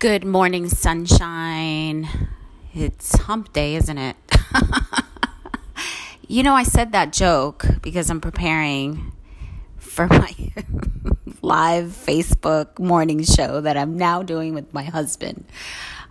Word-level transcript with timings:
Good 0.00 0.24
morning, 0.24 0.70
sunshine. 0.70 2.08
It's 2.72 3.14
hump 3.18 3.52
day, 3.52 3.74
isn't 3.74 3.98
it? 3.98 4.16
you 6.26 6.42
know, 6.42 6.54
I 6.54 6.62
said 6.62 6.92
that 6.92 7.12
joke 7.12 7.66
because 7.82 8.08
I'm 8.08 8.22
preparing 8.22 9.12
for 9.76 10.06
my 10.06 10.34
live 11.42 11.88
Facebook 11.88 12.78
morning 12.78 13.22
show 13.24 13.60
that 13.60 13.76
I'm 13.76 13.98
now 13.98 14.22
doing 14.22 14.54
with 14.54 14.72
my 14.72 14.84
husband. 14.84 15.44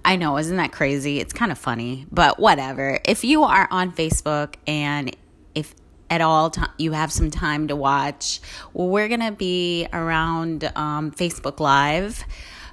I 0.05 0.17
know, 0.17 0.37
isn't 0.37 0.57
that 0.57 0.71
crazy? 0.71 1.19
It's 1.19 1.33
kind 1.33 1.51
of 1.51 1.57
funny, 1.57 2.05
but 2.11 2.37
whatever. 2.37 2.99
If 3.05 3.23
you 3.23 3.43
are 3.43 3.67
on 3.71 3.91
Facebook 3.91 4.53
and 4.67 5.15
if 5.55 5.73
at 6.11 6.21
all 6.21 6.51
t- 6.51 6.61
you 6.77 6.91
have 6.91 7.11
some 7.11 7.31
time 7.31 7.69
to 7.69 7.75
watch, 7.75 8.39
well, 8.71 8.87
we're 8.87 9.07
going 9.07 9.21
to 9.21 9.31
be 9.31 9.87
around 9.91 10.71
um, 10.75 11.09
Facebook 11.09 11.59
Live 11.59 12.23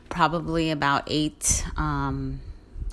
probably 0.08 0.70
about 0.70 1.04
8 1.06 1.66
um, 1.76 2.40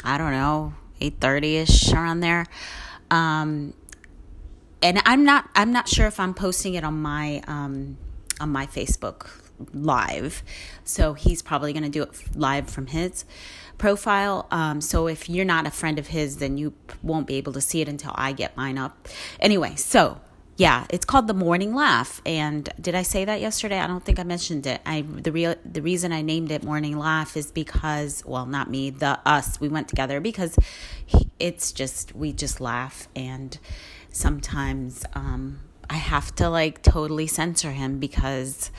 I 0.03 0.17
don't 0.17 0.31
know, 0.31 0.73
8:30ish 1.01 1.93
around 1.93 2.19
there. 2.19 2.45
Um, 3.09 3.73
and 4.81 5.01
I'm 5.05 5.23
not 5.23 5.49
I'm 5.55 5.71
not 5.71 5.87
sure 5.87 6.07
if 6.07 6.19
I'm 6.19 6.33
posting 6.33 6.73
it 6.73 6.83
on 6.83 7.01
my 7.01 7.41
um, 7.47 7.97
on 8.39 8.49
my 8.49 8.65
Facebook 8.65 9.29
live. 9.73 10.43
So 10.83 11.13
he's 11.13 11.41
probably 11.41 11.71
going 11.71 11.83
to 11.83 11.89
do 11.89 12.03
it 12.03 12.35
live 12.35 12.69
from 12.69 12.87
his 12.87 13.23
profile. 13.77 14.47
Um, 14.51 14.81
so 14.81 15.07
if 15.07 15.29
you're 15.29 15.45
not 15.45 15.65
a 15.65 15.71
friend 15.71 15.97
of 15.97 16.07
his, 16.07 16.37
then 16.37 16.57
you 16.57 16.73
won't 17.01 17.27
be 17.27 17.35
able 17.35 17.53
to 17.53 17.61
see 17.61 17.79
it 17.81 17.87
until 17.87 18.11
I 18.15 18.33
get 18.33 18.57
mine 18.57 18.77
up. 18.77 19.07
Anyway, 19.39 19.75
so 19.75 20.19
yeah, 20.55 20.85
it's 20.89 21.05
called 21.05 21.27
the 21.27 21.33
Morning 21.33 21.73
Laugh. 21.73 22.21
And 22.25 22.69
did 22.79 22.93
I 22.93 23.01
say 23.01 23.25
that 23.25 23.41
yesterday? 23.41 23.79
I 23.79 23.87
don't 23.87 24.03
think 24.03 24.19
I 24.19 24.23
mentioned 24.23 24.67
it. 24.67 24.81
I 24.85 25.01
the 25.01 25.31
real 25.31 25.55
the 25.65 25.81
reason 25.81 26.11
I 26.11 26.21
named 26.21 26.51
it 26.51 26.63
Morning 26.63 26.97
Laugh 26.97 27.35
is 27.35 27.51
because 27.51 28.23
well, 28.25 28.45
not 28.45 28.69
me, 28.69 28.91
the 28.91 29.19
us. 29.27 29.59
We 29.59 29.67
went 29.67 29.87
together 29.87 30.19
because 30.19 30.57
it's 31.39 31.71
just 31.71 32.15
we 32.15 32.33
just 32.33 32.61
laugh 32.61 33.07
and 33.15 33.57
sometimes 34.11 35.05
um, 35.13 35.59
I 35.89 35.95
have 35.95 36.33
to 36.35 36.49
like 36.49 36.83
totally 36.83 37.27
censor 37.27 37.71
him 37.71 37.99
because 37.99 38.69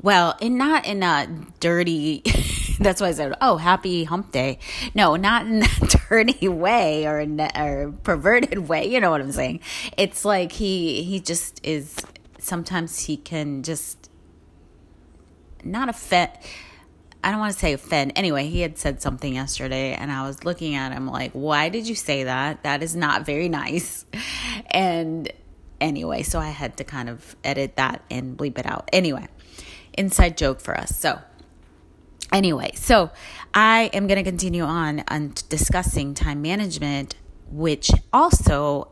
well, 0.00 0.36
and 0.40 0.58
not 0.58 0.86
in 0.86 1.02
a 1.02 1.28
dirty 1.60 2.22
that's 2.80 3.00
why 3.00 3.08
I 3.08 3.12
said, 3.12 3.34
"Oh, 3.40 3.56
happy 3.56 4.04
hump 4.04 4.32
day." 4.32 4.58
No, 4.94 5.16
not 5.16 5.46
in 5.46 5.62
a 5.62 5.68
dirty 6.08 6.48
way 6.48 7.06
or 7.06 7.20
in 7.20 7.40
a 7.40 7.50
or 7.56 7.92
perverted 8.02 8.68
way. 8.68 8.86
You 8.86 9.00
know 9.00 9.10
what 9.10 9.20
I'm 9.20 9.32
saying? 9.32 9.60
It's 9.96 10.24
like 10.24 10.52
he 10.52 11.02
he 11.02 11.20
just 11.20 11.60
is. 11.64 11.96
Sometimes 12.38 13.04
he 13.04 13.16
can 13.16 13.62
just 13.62 14.10
not 15.64 15.88
offend. 15.88 16.30
I 17.24 17.30
don't 17.30 17.38
want 17.38 17.52
to 17.52 17.58
say 17.58 17.72
offend. 17.72 18.12
Anyway, 18.16 18.48
he 18.48 18.60
had 18.62 18.78
said 18.78 19.00
something 19.00 19.34
yesterday, 19.34 19.94
and 19.94 20.10
I 20.10 20.26
was 20.26 20.44
looking 20.44 20.74
at 20.74 20.92
him 20.92 21.06
like, 21.06 21.32
"Why 21.32 21.68
did 21.68 21.88
you 21.88 21.94
say 21.94 22.24
that? 22.24 22.64
That 22.64 22.82
is 22.82 22.96
not 22.96 23.26
very 23.26 23.48
nice." 23.48 24.04
And 24.70 25.30
anyway, 25.82 26.22
so 26.22 26.38
I 26.38 26.48
had 26.48 26.78
to 26.78 26.84
kind 26.84 27.10
of 27.10 27.36
edit 27.44 27.76
that 27.76 28.02
and 28.10 28.38
bleep 28.38 28.56
it 28.56 28.64
out. 28.64 28.88
Anyway, 28.90 29.28
inside 29.92 30.38
joke 30.38 30.60
for 30.60 30.74
us. 30.78 30.96
So 30.96 31.20
Anyway, 32.32 32.72
so 32.74 33.10
I 33.52 33.90
am 33.92 34.06
going 34.06 34.16
to 34.16 34.28
continue 34.28 34.62
on 34.62 35.04
on 35.08 35.34
discussing 35.50 36.14
time 36.14 36.40
management, 36.40 37.14
which 37.50 37.90
also 38.12 38.88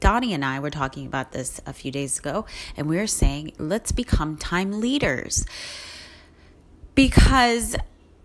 Donnie 0.00 0.34
and 0.34 0.44
I 0.44 0.58
were 0.58 0.70
talking 0.70 1.06
about 1.06 1.30
this 1.32 1.60
a 1.66 1.72
few 1.72 1.92
days 1.92 2.18
ago, 2.18 2.46
and 2.76 2.88
we 2.88 2.96
were 2.96 3.06
saying, 3.06 3.52
let's 3.58 3.92
become 3.92 4.36
time 4.36 4.80
leaders. 4.80 5.46
Because, 6.94 7.76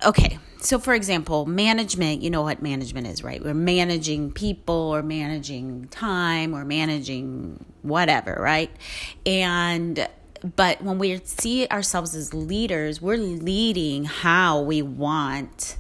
okay, 0.03 0.40
so 0.59 0.80
for 0.80 0.96
example, 0.96 1.46
management, 1.46 2.24
you 2.24 2.32
know 2.32 2.42
what 2.42 2.62
management 2.62 3.08
is, 3.08 3.24
right? 3.24 3.44
We're 3.44 3.53
managing 3.53 4.32
people 4.32 4.76
or 4.76 5.03
managing 5.03 5.90
time 5.90 6.56
or 6.56 6.66
managing 6.66 7.64
whatever, 7.84 8.36
right? 8.40 8.72
And 9.26 10.08
but 10.56 10.82
when 10.84 11.00
we 11.00 11.20
see 11.24 11.68
ourselves 11.68 12.14
as 12.14 12.34
leaders, 12.34 13.02
we're 13.02 13.18
leading 13.18 14.06
how 14.06 14.62
we 14.62 14.82
want 14.82 15.78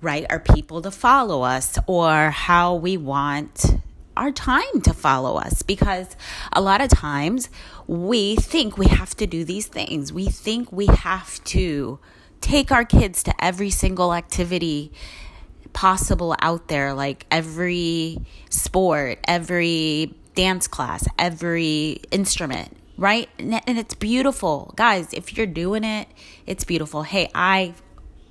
right 0.00 0.24
our 0.30 0.40
people 0.40 0.80
to 0.80 0.90
follow 0.90 1.42
us 1.42 1.78
or 1.86 2.30
how 2.30 2.74
we 2.74 2.96
want 2.96 3.66
our 4.16 4.32
time 4.32 4.80
to 4.82 4.94
follow 4.94 5.36
us 5.36 5.60
because 5.60 6.16
a 6.54 6.60
lot 6.62 6.80
of 6.80 6.88
times 6.88 7.50
we 7.86 8.36
think 8.36 8.78
we 8.78 8.86
have 8.86 9.14
to 9.16 9.26
do 9.26 9.44
these 9.44 9.66
things. 9.66 10.12
We 10.12 10.26
think 10.26 10.72
we 10.72 10.86
have 10.86 11.42
to 11.44 11.98
take 12.40 12.72
our 12.72 12.86
kids 12.86 13.22
to 13.24 13.44
every 13.44 13.68
single 13.68 14.14
activity 14.14 14.92
possible 15.74 16.34
out 16.40 16.68
there, 16.68 16.94
like 16.94 17.26
every 17.30 18.18
sport, 18.48 19.18
every 19.24 20.14
dance 20.34 20.66
class, 20.66 21.06
every 21.18 22.00
instrument 22.10 22.79
right? 23.00 23.30
And 23.38 23.62
it's 23.66 23.94
beautiful. 23.94 24.74
Guys, 24.76 25.14
if 25.14 25.34
you're 25.34 25.46
doing 25.46 25.84
it, 25.84 26.06
it's 26.46 26.64
beautiful. 26.64 27.02
Hey, 27.02 27.30
I 27.34 27.72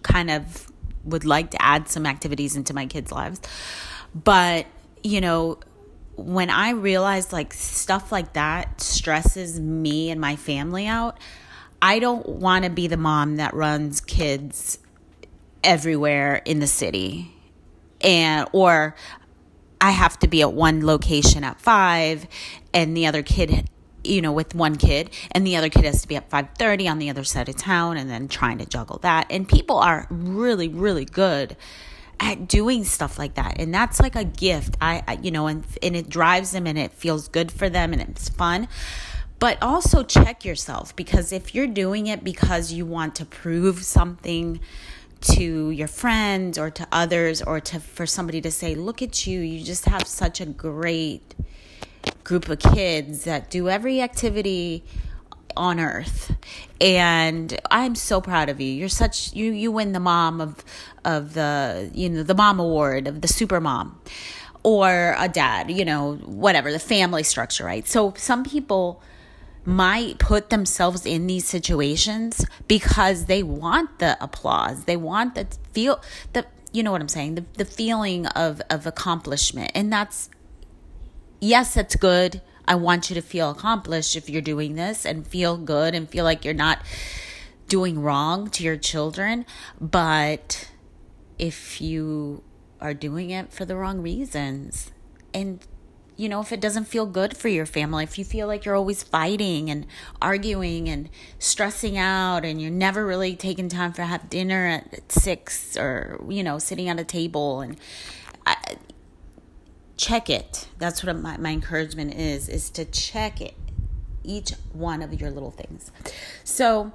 kind 0.03 0.29
of 0.29 0.71
would 1.03 1.25
like 1.25 1.49
to 1.51 1.61
add 1.61 1.89
some 1.89 2.05
activities 2.05 2.55
into 2.55 2.75
my 2.75 2.85
kids' 2.85 3.11
lives. 3.11 3.41
But, 4.13 4.67
you 5.01 5.21
know, 5.21 5.57
when 6.15 6.51
I 6.51 6.69
realize 6.69 7.33
like 7.33 7.51
stuff 7.51 8.11
like 8.11 8.33
that 8.33 8.79
stresses 8.79 9.59
me 9.59 10.11
and 10.11 10.21
my 10.21 10.35
family 10.35 10.85
out, 10.85 11.17
I 11.81 11.97
don't 11.97 12.29
want 12.29 12.65
to 12.65 12.69
be 12.69 12.85
the 12.85 12.97
mom 12.97 13.37
that 13.37 13.55
runs 13.55 13.99
kids 14.01 14.77
everywhere 15.63 16.43
in 16.45 16.59
the 16.59 16.67
city 16.67 17.33
and 18.01 18.47
or 18.51 18.95
I 19.81 19.91
have 19.91 20.19
to 20.19 20.27
be 20.27 20.41
at 20.41 20.53
one 20.53 20.85
location 20.85 21.43
at 21.43 21.59
5 21.59 22.27
and 22.73 22.95
the 22.95 23.07
other 23.07 23.23
kid 23.23 23.67
you 24.03 24.21
know 24.21 24.31
with 24.31 24.55
one 24.55 24.75
kid 24.75 25.09
and 25.31 25.45
the 25.45 25.55
other 25.55 25.69
kid 25.69 25.85
has 25.85 26.01
to 26.01 26.07
be 26.07 26.15
at 26.15 26.29
5:30 26.29 26.89
on 26.89 26.99
the 26.99 27.09
other 27.09 27.23
side 27.23 27.49
of 27.49 27.57
town 27.57 27.97
and 27.97 28.09
then 28.09 28.27
trying 28.27 28.57
to 28.59 28.65
juggle 28.65 28.99
that. 28.99 29.27
And 29.29 29.47
people 29.47 29.77
are 29.77 30.07
really 30.09 30.67
really 30.67 31.05
good 31.05 31.55
at 32.21 32.47
doing 32.49 32.83
stuff 32.83 33.17
like 33.17 33.35
that. 33.35 33.61
And 33.61 33.73
that's 33.73 34.01
like 34.01 34.15
a 34.15 34.25
gift. 34.25 34.75
I, 34.81 35.03
I 35.07 35.13
you 35.21 35.31
know 35.31 35.47
and 35.47 35.65
and 35.81 35.95
it 35.95 36.09
drives 36.09 36.51
them 36.51 36.67
and 36.67 36.77
it 36.77 36.91
feels 36.91 37.27
good 37.27 37.51
for 37.51 37.69
them 37.69 37.93
and 37.93 38.01
it's 38.01 38.29
fun. 38.29 38.67
But 39.39 39.57
also 39.61 40.03
check 40.03 40.43
yourself 40.43 40.93
because 40.95 41.31
if 41.31 41.55
you're 41.55 41.67
doing 41.67 42.07
it 42.07 42.25
because 42.25 42.73
you 42.73 42.85
want 42.85 43.15
to 43.15 43.25
prove 43.25 43.85
something 43.85 44.59
to 45.21 45.69
your 45.69 45.87
friends 45.87 46.57
or 46.57 46.69
to 46.69 46.87
others 46.91 47.41
or 47.41 47.59
to 47.59 47.79
for 47.79 48.05
somebody 48.05 48.41
to 48.41 48.51
say 48.51 48.75
look 48.75 49.01
at 49.01 49.27
you. 49.27 49.41
You 49.41 49.63
just 49.63 49.85
have 49.85 50.07
such 50.07 50.39
a 50.39 50.45
great 50.45 51.35
group 52.29 52.47
of 52.47 52.59
kids 52.59 53.23
that 53.23 53.49
do 53.49 53.67
every 53.69 53.99
activity 54.01 54.83
on 55.57 55.79
earth. 55.79 56.35
And 56.79 57.59
i'm 57.71 57.95
so 57.95 58.21
proud 58.21 58.49
of 58.49 58.61
you. 58.61 58.71
You're 58.71 58.87
such 58.87 59.33
you 59.33 59.51
you 59.51 59.71
win 59.71 59.93
the 59.93 59.99
mom 59.99 60.39
of 60.39 60.63
of 61.03 61.33
the 61.33 61.89
you 61.91 62.07
know 62.07 62.21
the 62.21 62.35
mom 62.35 62.59
award 62.59 63.07
of 63.07 63.21
the 63.21 63.27
super 63.27 63.59
mom 63.59 63.99
or 64.61 65.15
a 65.17 65.27
dad 65.27 65.71
you 65.71 65.83
know 65.83 66.17
whatever 66.17 66.71
the 66.71 66.79
family 66.79 67.23
structure 67.23 67.65
right? 67.65 67.87
So 67.87 68.13
some 68.15 68.43
people 68.43 69.01
might 69.65 70.19
put 70.19 70.51
themselves 70.51 71.07
in 71.07 71.25
these 71.25 71.45
situations 71.45 72.45
because 72.67 73.25
they 73.25 73.41
want 73.41 73.97
the 73.97 74.17
applause. 74.23 74.85
They 74.85 74.97
want 74.97 75.33
the 75.33 75.47
feel 75.73 75.99
the 76.33 76.45
you 76.71 76.83
know 76.83 76.91
what 76.91 77.01
i'm 77.01 77.09
saying? 77.09 77.33
The, 77.33 77.45
the 77.57 77.65
feeling 77.65 78.27
of 78.27 78.61
of 78.69 78.85
accomplishment. 78.85 79.71
And 79.73 79.91
that's 79.91 80.29
yes, 81.39 81.77
it's 81.77 81.95
good. 81.95 82.41
I 82.67 82.75
want 82.75 83.09
you 83.09 83.15
to 83.15 83.21
feel 83.21 83.49
accomplished 83.49 84.15
if 84.15 84.29
you're 84.29 84.41
doing 84.41 84.75
this 84.75 85.05
and 85.05 85.25
feel 85.25 85.57
good 85.57 85.95
and 85.95 86.07
feel 86.07 86.23
like 86.23 86.45
you're 86.45 86.53
not 86.53 86.79
doing 87.67 87.99
wrong 87.99 88.49
to 88.51 88.63
your 88.63 88.77
children. 88.77 89.45
But 89.81 90.69
if 91.39 91.81
you 91.81 92.43
are 92.79 92.93
doing 92.93 93.31
it 93.31 93.51
for 93.51 93.65
the 93.65 93.75
wrong 93.75 94.01
reasons, 94.01 94.91
and 95.33 95.65
you 96.19 96.27
know, 96.27 96.41
if 96.41 96.51
it 96.51 96.59
doesn't 96.59 96.83
feel 96.83 97.05
good 97.05 97.37
for 97.37 97.47
your 97.47 97.65
family, 97.65 98.03
if 98.03 98.19
you 98.19 98.25
feel 98.25 98.45
like 98.45 98.65
you're 98.65 98.75
always 98.75 99.03
fighting 99.03 99.69
and 99.69 99.87
arguing 100.21 100.89
and 100.89 101.09
stressing 101.39 101.97
out 101.97 102.43
and 102.43 102.61
you're 102.61 102.69
never 102.69 103.05
really 103.05 103.37
taking 103.37 103.69
time 103.69 103.93
for 103.93 104.01
have 104.01 104.29
dinner 104.29 104.67
at 104.67 105.09
six 105.09 105.77
or, 105.77 106.21
you 106.27 106.43
know, 106.43 106.59
sitting 106.59 106.89
at 106.89 106.99
a 106.99 107.05
table 107.05 107.61
and 107.61 107.77
check 109.99 110.29
it. 110.29 110.67
That's 110.77 111.03
what 111.03 111.15
my, 111.17 111.37
my 111.37 111.51
encouragement 111.51 112.15
is, 112.15 112.47
is 112.47 112.69
to 112.71 112.85
check 112.85 113.41
it, 113.41 113.53
each 114.23 114.51
one 114.71 115.01
of 115.01 115.19
your 115.19 115.29
little 115.29 115.51
things. 115.51 115.91
So 116.43 116.93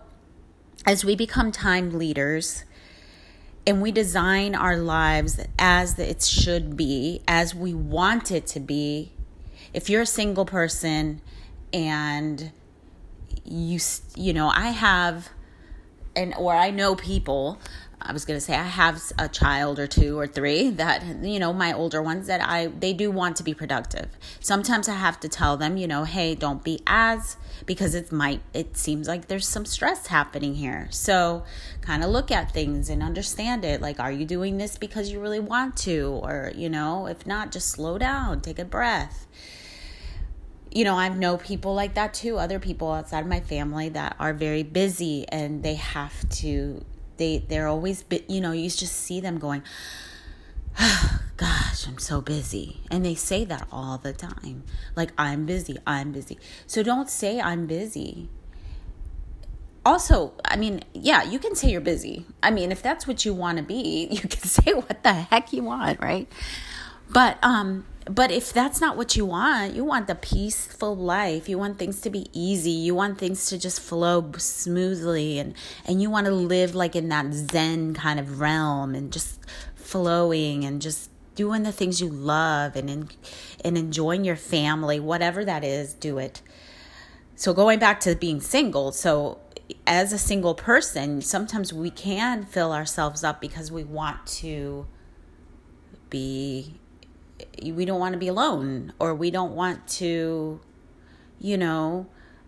as 0.87 1.05
we 1.05 1.15
become 1.15 1.53
time 1.53 1.99
leaders, 1.99 2.65
and 3.67 3.81
we 3.81 3.91
design 3.93 4.55
our 4.55 4.77
lives 4.77 5.41
as 5.59 5.99
it 5.99 6.23
should 6.23 6.77
be, 6.77 7.23
as 7.27 7.55
we 7.55 7.73
want 7.73 8.31
it 8.31 8.47
to 8.49 8.61
be, 8.61 9.13
if 9.73 9.89
you're 9.89 10.03
a 10.03 10.07
single 10.07 10.45
person 10.45 11.21
and 11.73 12.53
you 13.45 13.79
you 14.15 14.33
know 14.33 14.49
i 14.49 14.69
have 14.69 15.29
and 16.15 16.33
or 16.39 16.55
i 16.55 16.71
know 16.71 16.95
people 16.95 17.59
i 18.05 18.13
was 18.13 18.25
going 18.25 18.37
to 18.37 18.45
say 18.45 18.55
i 18.55 18.63
have 18.63 19.03
a 19.19 19.29
child 19.29 19.79
or 19.79 19.87
two 19.87 20.19
or 20.19 20.27
three 20.27 20.71
that 20.71 21.03
you 21.23 21.39
know 21.39 21.53
my 21.53 21.73
older 21.73 22.03
ones 22.03 22.27
that 22.27 22.41
i 22.43 22.67
they 22.67 22.93
do 22.93 23.11
want 23.11 23.37
to 23.37 23.43
be 23.43 23.55
productive. 23.55 24.09
Sometimes 24.41 24.89
i 24.89 24.95
have 24.95 25.19
to 25.21 25.29
tell 25.29 25.57
them 25.57 25.77
you 25.77 25.87
know 25.87 26.05
hey 26.05 26.35
don't 26.35 26.63
be 26.63 26.81
as 26.87 27.37
because 27.67 27.95
it 27.95 28.13
might 28.13 28.41
it 28.53 28.77
seems 28.77 29.09
like 29.09 29.29
there's 29.29 29.47
some 29.47 29.65
stress 29.65 30.09
happening 30.09 30.55
here. 30.55 30.89
So 30.91 31.45
kind 31.81 32.03
of 32.03 32.11
look 32.11 32.31
at 32.31 32.53
things 32.53 32.89
and 32.89 33.03
understand 33.03 33.65
it. 33.65 33.81
Like 33.81 34.01
are 34.01 34.13
you 34.13 34.27
doing 34.27 34.59
this 34.59 34.77
because 34.77 35.11
you 35.11 35.21
really 35.21 35.41
want 35.41 35.77
to? 35.79 36.21
Or 36.23 36.53
you 36.55 36.69
know 36.69 37.07
if 37.07 37.27
not 37.27 37.53
just 37.53 37.69
slow 37.69 37.99
down 37.99 38.41
take 38.41 38.59
a 38.59 38.65
breath. 38.65 39.27
You 40.71 40.83
know, 40.83 40.97
I've 40.97 41.17
know 41.17 41.37
people 41.37 41.73
like 41.73 41.95
that 41.95 42.15
too, 42.15 42.37
other 42.37 42.59
people 42.59 42.91
outside 42.91 43.21
of 43.21 43.29
my 43.29 43.39
family 43.39 43.91
that 43.91 44.17
are 44.19 44.33
very 44.33 44.65
busy 44.65 45.25
and 45.29 45.63
they 45.63 45.75
have 45.75 46.29
to 46.41 46.85
they 47.17 47.45
they're 47.49 47.69
always 47.69 48.05
you 48.29 48.41
know, 48.41 48.53
you 48.53 48.71
just 48.71 48.95
see 48.97 49.21
them 49.21 49.39
going 49.39 49.63
oh, 50.79 51.21
gosh, 51.37 51.87
I'm 51.87 51.99
so 51.99 52.21
busy. 52.21 52.81
And 52.91 53.05
they 53.05 53.15
say 53.15 53.45
that 53.45 53.67
all 53.73 53.99
the 53.99 54.13
time. 54.13 54.65
Like 54.97 55.13
I'm 55.19 55.47
busy, 55.47 55.77
I'm 55.87 56.13
busy. 56.13 56.39
So 56.67 56.83
don't 56.83 57.09
say 57.09 57.41
I'm 57.41 57.67
busy. 57.67 58.29
Also, 59.87 60.33
I 60.45 60.57
mean, 60.57 60.83
yeah, 60.95 61.25
you 61.25 61.39
can 61.39 61.55
say 61.55 61.71
you're 61.71 61.81
busy. 61.81 62.25
I 62.43 62.51
mean, 62.51 62.73
if 62.73 62.83
that's 62.83 63.07
what 63.07 63.27
you 63.27 63.35
want 63.35 63.59
to 63.59 63.65
be, 63.65 64.09
you 64.11 64.21
can 64.21 64.43
say 64.43 64.73
what 64.73 65.03
the 65.03 65.13
heck 65.13 65.53
you 65.53 65.63
want, 65.63 66.01
right? 66.01 66.31
But 67.11 67.39
um 67.43 67.85
but 68.07 68.31
if 68.31 68.53
that's 68.53 68.81
not 68.81 68.97
what 68.97 69.17
you 69.17 69.25
want, 69.25 69.75
you 69.75 69.83
want 69.85 70.09
the 70.09 70.15
peaceful 70.15 70.95
life. 70.95 71.49
You 71.49 71.57
want 71.59 71.79
things 71.79 72.01
to 72.03 72.11
be 72.11 72.29
easy. 72.33 72.71
You 72.71 72.95
want 72.95 73.19
things 73.19 73.47
to 73.47 73.59
just 73.59 73.81
flow 73.81 74.31
smoothly 74.37 75.39
and 75.39 75.55
and 75.87 76.03
you 76.03 76.11
want 76.11 76.27
to 76.27 76.33
live 76.33 76.75
like 76.75 76.95
in 76.95 77.09
that 77.09 77.33
zen 77.33 77.95
kind 77.95 78.21
of 78.21 78.41
realm 78.41 78.95
and 78.95 79.11
just 79.11 79.41
flowing 79.75 80.65
and 80.65 80.83
just 80.83 81.11
doing 81.35 81.63
the 81.63 81.73
things 81.73 82.01
you 82.01 82.09
love 82.09 82.77
and 82.77 83.15
and 83.65 83.79
enjoying 83.79 84.25
your 84.25 84.37
family, 84.37 85.01
whatever 85.01 85.45
that 85.45 85.65
is, 85.65 85.95
do 85.95 86.19
it. 86.19 86.43
So 87.37 87.55
going 87.55 87.79
back 87.79 88.01
to 88.01 88.15
being 88.15 88.41
single, 88.41 88.93
so 88.93 89.39
as 89.87 90.13
a 90.13 90.19
single 90.19 90.55
person, 90.55 91.23
sometimes 91.23 91.73
we 91.73 91.91
can 91.91 92.45
fill 92.45 92.73
ourselves 92.73 93.25
up 93.25 93.41
because 93.41 93.73
we 93.73 93.83
want 93.83 94.27
to 94.27 94.87
be 96.11 96.75
we 97.63 97.85
don't 97.85 98.01
want 98.01 98.13
to 98.13 98.19
be 98.19 98.29
alone 98.29 98.93
or 98.99 99.15
we 99.15 99.31
don't 99.31 99.53
want 99.53 99.87
to 99.89 100.61
you 101.41 101.57
know 101.57 102.07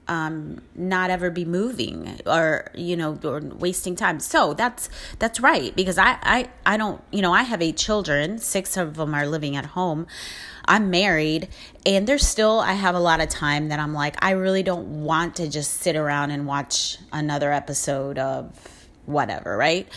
um, 0.09 0.63
not 0.75 1.11
ever 1.11 1.31
be 1.31 1.45
moving 1.45 2.21
or 2.27 2.71
you 2.75 2.97
know 2.97 3.19
or 3.25 3.41
wasting 3.41 3.97
time. 3.97 4.21
So 4.21 4.55
that's 4.55 4.89
that's 5.19 5.41
right 5.41 5.75
because 5.75 5.99
I, 5.99 6.19
I 6.23 6.49
i 6.65 6.77
don't 6.77 7.03
you 7.11 7.23
know 7.23 7.33
i 7.33 7.43
have 7.43 7.61
eight 7.61 7.77
children. 7.77 8.39
Six 8.39 8.77
of 8.77 8.95
them 8.95 9.15
are 9.15 9.27
living 9.27 9.57
at 9.57 9.67
home. 9.67 10.07
I'm 10.65 10.91
married 10.91 11.49
and 11.85 12.07
there's 12.07 12.27
still 12.27 12.61
i 12.61 12.73
have 12.73 12.95
a 12.97 13.01
lot 13.01 13.21
of 13.21 13.29
time 13.29 13.69
that 13.69 13.79
i'm 13.79 13.95
like 13.95 14.17
i 14.25 14.33
really 14.33 14.65
don't 14.65 15.05
want 15.05 15.37
to 15.37 15.49
just 15.49 15.75
sit 15.75 15.95
around 15.95 16.33
and 16.33 16.45
watch 16.45 16.99
another 17.13 17.53
episode 17.53 18.19
of 18.19 18.51
whatever 19.07 19.57
right? 19.57 19.89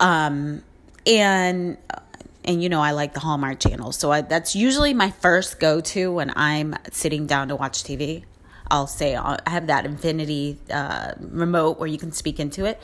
Um 0.00 0.62
and 1.06 1.76
and 2.46 2.62
you 2.62 2.68
know 2.68 2.80
I 2.80 2.92
like 2.92 3.12
the 3.12 3.20
Hallmark 3.20 3.60
channel. 3.60 3.92
So 3.92 4.12
I, 4.12 4.20
that's 4.20 4.54
usually 4.54 4.94
my 4.94 5.10
first 5.10 5.58
go 5.58 5.80
to 5.80 6.12
when 6.12 6.32
I'm 6.36 6.76
sitting 6.92 7.26
down 7.26 7.48
to 7.48 7.56
watch 7.56 7.82
TV. 7.82 8.24
I'll 8.70 8.86
say 8.86 9.14
uh, 9.14 9.36
I 9.46 9.50
have 9.50 9.66
that 9.68 9.84
Xfinity 9.84 10.56
uh, 10.70 11.14
remote 11.20 11.78
where 11.78 11.88
you 11.88 11.98
can 11.98 12.12
speak 12.12 12.40
into 12.40 12.64
it, 12.64 12.80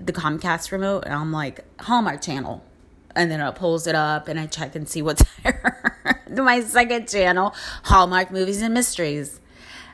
the 0.00 0.12
Comcast 0.12 0.72
remote, 0.72 1.04
and 1.04 1.14
I'm 1.14 1.32
like 1.32 1.64
Hallmark 1.80 2.20
channel, 2.20 2.64
and 3.14 3.30
then 3.30 3.40
it 3.40 3.54
pulls 3.54 3.86
it 3.86 3.94
up 3.94 4.28
and 4.28 4.38
I 4.38 4.46
check 4.46 4.74
and 4.74 4.88
see 4.88 5.02
what's 5.02 5.24
there. 5.42 6.22
my 6.30 6.60
second 6.60 7.08
channel, 7.08 7.54
Hallmark 7.84 8.30
movies 8.30 8.60
and 8.60 8.74
mysteries, 8.74 9.40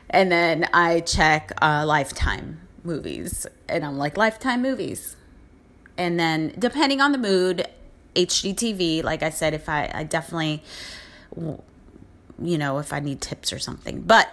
and 0.09 0.31
then 0.31 0.67
I 0.73 0.99
check 1.01 1.51
uh, 1.61 1.85
Lifetime 1.85 2.59
movies, 2.83 3.47
and 3.69 3.85
I'm 3.85 3.97
like 3.97 4.17
Lifetime 4.17 4.61
movies, 4.61 5.15
and 5.97 6.19
then 6.19 6.53
depending 6.59 6.99
on 6.99 7.13
the 7.13 7.17
mood 7.17 7.67
HGTV. 8.15 9.03
Like 9.03 9.23
I 9.23 9.29
said, 9.29 9.53
if 9.53 9.69
I, 9.69 9.91
I 9.93 10.03
definitely, 10.03 10.63
you 11.35 12.57
know, 12.57 12.79
if 12.79 12.93
I 12.93 12.99
need 12.99 13.21
tips 13.21 13.53
or 13.53 13.59
something. 13.59 14.01
But 14.01 14.29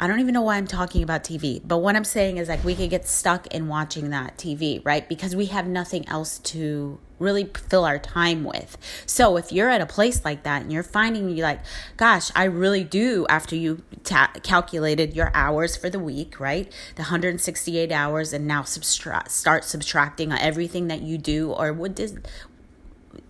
I 0.00 0.06
don't 0.06 0.20
even 0.20 0.32
know 0.32 0.42
why 0.42 0.56
I'm 0.56 0.68
talking 0.68 1.02
about 1.02 1.24
TV. 1.24 1.60
But 1.64 1.78
what 1.78 1.96
I'm 1.96 2.04
saying 2.04 2.36
is 2.36 2.48
like 2.48 2.62
we 2.64 2.76
could 2.76 2.90
get 2.90 3.06
stuck 3.06 3.48
in 3.48 3.66
watching 3.66 4.10
that 4.10 4.36
TV, 4.36 4.80
right? 4.84 5.08
Because 5.08 5.34
we 5.34 5.46
have 5.46 5.66
nothing 5.66 6.08
else 6.08 6.38
to 6.38 7.00
really 7.18 7.50
fill 7.68 7.84
our 7.84 7.98
time 7.98 8.44
with. 8.44 8.78
So 9.06 9.36
if 9.36 9.50
you're 9.50 9.70
at 9.70 9.80
a 9.80 9.86
place 9.86 10.24
like 10.24 10.44
that 10.44 10.62
and 10.62 10.72
you're 10.72 10.84
finding 10.84 11.28
you 11.30 11.42
like, 11.42 11.60
gosh, 11.96 12.30
I 12.36 12.44
really 12.44 12.84
do 12.84 13.26
after 13.28 13.56
you 13.56 13.82
ta- 14.04 14.30
calculated 14.44 15.16
your 15.16 15.32
hours 15.34 15.76
for 15.76 15.90
the 15.90 15.98
week, 15.98 16.38
right? 16.38 16.72
The 16.94 17.02
168 17.02 17.90
hours 17.90 18.32
and 18.32 18.46
now 18.46 18.62
subtract 18.62 19.32
start 19.32 19.64
subtracting 19.64 20.32
everything 20.32 20.86
that 20.88 21.02
you 21.02 21.18
do 21.18 21.50
or 21.50 21.72
what 21.72 21.96
does 21.96 22.14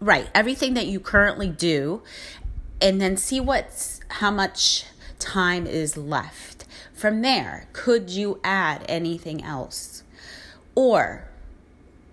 right 0.00 0.28
everything 0.34 0.74
that 0.74 0.86
you 0.86 1.00
currently 1.00 1.48
do 1.48 2.02
and 2.80 3.00
then 3.00 3.16
see 3.16 3.40
what's 3.40 4.00
how 4.08 4.30
much 4.30 4.84
time 5.18 5.66
is 5.66 5.96
left. 5.96 6.64
From 6.92 7.22
there 7.22 7.68
could 7.72 8.10
you 8.10 8.40
add 8.44 8.84
anything 8.88 9.42
else? 9.42 10.02
Or 10.74 11.28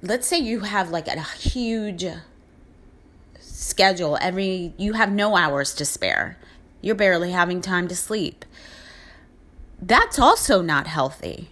let's 0.01 0.27
say 0.27 0.39
you 0.39 0.61
have 0.61 0.89
like 0.89 1.07
a 1.07 1.21
huge 1.21 2.05
schedule 3.39 4.17
every 4.21 4.73
you 4.77 4.93
have 4.93 5.11
no 5.11 5.35
hours 5.35 5.73
to 5.75 5.85
spare. 5.85 6.37
You're 6.81 6.95
barely 6.95 7.31
having 7.31 7.61
time 7.61 7.87
to 7.87 7.95
sleep. 7.95 8.45
That's 9.81 10.19
also 10.19 10.61
not 10.61 10.87
healthy 10.87 11.49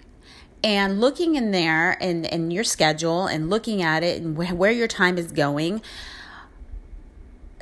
and 0.64 1.02
looking 1.02 1.36
in 1.36 1.52
there 1.52 1.98
and, 2.02 2.26
and 2.26 2.54
your 2.54 2.64
schedule 2.64 3.28
and 3.28 3.50
looking 3.50 3.82
at 3.82 4.04
it 4.04 4.22
and 4.22 4.38
wh- 4.38 4.58
where 4.58 4.72
your 4.72 4.88
time 4.88 5.18
is 5.18 5.32
going 5.32 5.82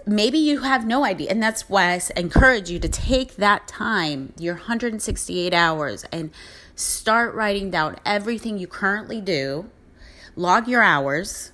maybe 0.05 0.37
you 0.37 0.61
have 0.61 0.85
no 0.85 1.03
idea. 1.05 1.29
And 1.29 1.41
that's 1.41 1.69
why 1.69 1.93
i 1.93 2.01
encourage 2.15 2.69
you 2.69 2.79
to 2.79 2.89
take 2.89 3.35
that 3.35 3.67
time 3.67 4.33
your 4.37 4.55
168 4.55 5.53
hours 5.53 6.05
and 6.11 6.31
start 6.75 7.33
writing 7.35 7.69
down 7.69 7.97
everything 8.05 8.57
you 8.57 8.67
currently 8.67 9.21
do. 9.21 9.69
Log 10.35 10.67
your 10.67 10.81
hours. 10.81 11.51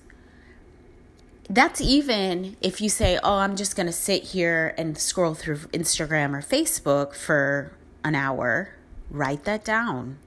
That's 1.50 1.82
even 1.82 2.58
if 2.62 2.82
you 2.82 2.90
say 2.90 3.18
oh 3.24 3.38
i'm 3.38 3.56
just 3.56 3.78
going 3.78 3.86
to 3.86 3.94
sit 3.94 4.22
here 4.22 4.76
and 4.78 4.98
scroll 4.98 5.34
through 5.34 5.60
instagram 5.72 6.36
or 6.36 6.42
facebook 6.42 7.16
for 7.16 7.72
an 8.04 8.16
hour 8.16 8.76
write 9.10 9.46
that 9.46 9.64
down 9.64 10.18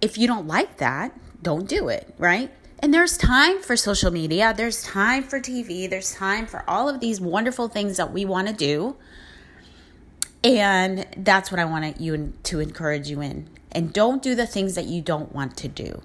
if 0.00 0.18
you 0.18 0.26
don't 0.26 0.46
like 0.46 0.78
that 0.78 1.12
don't 1.42 1.68
do 1.68 1.88
it 1.88 2.14
right 2.18 2.50
and 2.80 2.94
there's 2.94 3.16
time 3.16 3.60
for 3.60 3.76
social 3.76 4.12
media, 4.12 4.54
there's 4.56 4.84
time 4.84 5.24
for 5.24 5.40
TV, 5.40 5.90
there's 5.90 6.14
time 6.14 6.46
for 6.46 6.62
all 6.68 6.88
of 6.88 7.00
these 7.00 7.20
wonderful 7.20 7.66
things 7.68 7.96
that 7.96 8.12
we 8.12 8.24
want 8.24 8.46
to 8.46 8.54
do. 8.54 8.96
And 10.44 11.04
that's 11.16 11.50
what 11.50 11.58
I 11.58 11.64
want 11.64 12.00
you 12.00 12.34
to 12.44 12.60
encourage 12.60 13.10
you 13.10 13.20
in. 13.20 13.50
And 13.72 13.92
don't 13.92 14.22
do 14.22 14.36
the 14.36 14.46
things 14.46 14.76
that 14.76 14.84
you 14.84 15.02
don't 15.02 15.34
want 15.34 15.56
to 15.58 15.68
do. 15.68 16.02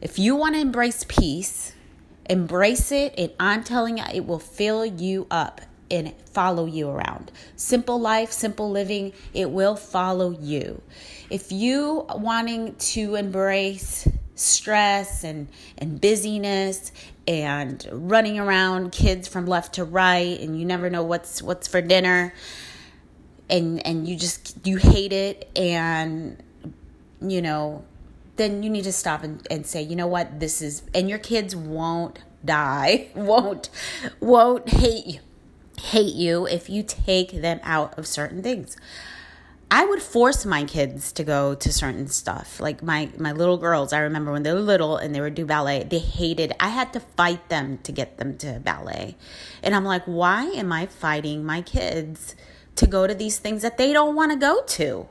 If 0.00 0.18
you 0.18 0.34
want 0.34 0.54
to 0.54 0.60
embrace 0.60 1.04
peace, 1.06 1.74
embrace 2.30 2.90
it. 2.90 3.14
And 3.18 3.32
I'm 3.38 3.62
telling 3.62 3.98
you, 3.98 4.04
it 4.12 4.26
will 4.26 4.38
fill 4.38 4.86
you 4.86 5.26
up 5.30 5.60
and 5.94 6.12
follow 6.32 6.66
you 6.66 6.88
around. 6.88 7.30
Simple 7.54 8.00
life, 8.00 8.32
simple 8.32 8.68
living, 8.70 9.12
it 9.32 9.50
will 9.50 9.76
follow 9.76 10.30
you. 10.30 10.82
If 11.30 11.52
you 11.52 12.04
wanting 12.10 12.74
to 12.74 13.14
embrace 13.14 14.08
stress 14.34 15.22
and 15.22 15.46
and 15.78 16.00
busyness 16.00 16.90
and 17.28 17.88
running 17.92 18.40
around 18.40 18.90
kids 18.90 19.28
from 19.28 19.46
left 19.46 19.76
to 19.76 19.84
right 19.84 20.40
and 20.40 20.58
you 20.58 20.64
never 20.64 20.90
know 20.90 21.04
what's 21.04 21.40
what's 21.40 21.68
for 21.68 21.80
dinner 21.80 22.34
and 23.48 23.86
and 23.86 24.08
you 24.08 24.16
just 24.16 24.66
you 24.66 24.76
hate 24.76 25.12
it 25.12 25.48
and 25.54 26.42
you 27.20 27.40
know 27.40 27.84
then 28.34 28.64
you 28.64 28.68
need 28.68 28.82
to 28.82 28.92
stop 28.92 29.22
and, 29.22 29.46
and 29.52 29.64
say 29.64 29.80
you 29.80 29.94
know 29.94 30.08
what 30.08 30.40
this 30.40 30.60
is 30.60 30.82
and 30.92 31.08
your 31.08 31.20
kids 31.20 31.54
won't 31.54 32.18
die 32.44 33.06
won't 33.14 33.70
won't 34.18 34.68
hate 34.68 35.06
you 35.06 35.20
hate 35.80 36.14
you 36.14 36.46
if 36.46 36.68
you 36.70 36.82
take 36.82 37.42
them 37.42 37.60
out 37.62 37.98
of 37.98 38.06
certain 38.06 38.42
things 38.42 38.76
I 39.74 39.84
would 39.84 40.02
force 40.02 40.44
my 40.44 40.62
kids 40.62 41.10
to 41.14 41.24
go 41.24 41.56
to 41.56 41.72
certain 41.72 42.06
stuff. 42.06 42.60
Like 42.60 42.80
my 42.80 43.10
my 43.18 43.32
little 43.32 43.56
girls, 43.56 43.92
I 43.92 43.98
remember 43.98 44.30
when 44.30 44.44
they 44.44 44.52
were 44.52 44.60
little 44.60 44.96
and 44.96 45.12
they 45.12 45.20
would 45.20 45.34
do 45.34 45.44
ballet, 45.44 45.82
they 45.82 45.98
hated. 45.98 46.52
I 46.60 46.68
had 46.68 46.92
to 46.92 47.00
fight 47.00 47.48
them 47.48 47.78
to 47.78 47.90
get 47.90 48.18
them 48.18 48.38
to 48.38 48.60
ballet. 48.60 49.16
And 49.64 49.74
I'm 49.74 49.84
like, 49.84 50.04
"Why 50.04 50.44
am 50.44 50.72
I 50.72 50.86
fighting 50.86 51.44
my 51.44 51.60
kids 51.60 52.36
to 52.76 52.86
go 52.86 53.08
to 53.08 53.14
these 53.14 53.38
things 53.38 53.62
that 53.62 53.76
they 53.76 53.92
don't 53.92 54.14
want 54.14 54.30
to 54.30 54.38
go 54.38 54.62
to? 54.62 55.08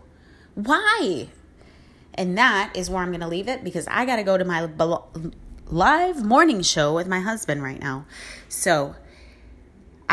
Why?" 0.56 1.28
And 2.14 2.38
that 2.38 2.72
is 2.74 2.90
where 2.90 3.02
I'm 3.04 3.10
going 3.10 3.20
to 3.20 3.28
leave 3.28 3.50
it 3.50 3.66
because 3.66 3.86
I 3.90 4.06
got 4.06 4.16
to 4.16 4.24
go 4.24 4.38
to 4.38 4.46
my 4.46 4.70
live 5.68 6.24
morning 6.24 6.62
show 6.62 6.94
with 6.96 7.08
my 7.08 7.20
husband 7.20 7.64
right 7.64 7.82
now. 7.82 8.06
So, 8.48 8.96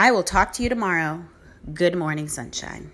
I 0.00 0.12
will 0.12 0.22
talk 0.22 0.54
to 0.54 0.62
you 0.62 0.70
tomorrow. 0.70 1.26
Good 1.74 1.94
morning, 1.94 2.26
sunshine. 2.26 2.90